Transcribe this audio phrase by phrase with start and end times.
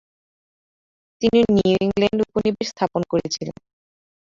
[1.21, 3.55] তিনি নিউ ইংল্যান্ডে উপনিবেশ স্থাপন করেছিলেন।